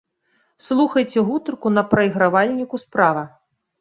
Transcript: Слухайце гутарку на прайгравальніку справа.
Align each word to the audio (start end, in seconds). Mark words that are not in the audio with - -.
Слухайце 0.67 1.19
гутарку 1.27 1.67
на 1.77 1.83
прайгравальніку 1.91 2.75
справа. 2.87 3.23